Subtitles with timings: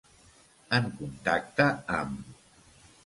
[0.77, 1.69] En contacte
[1.99, 2.35] amb.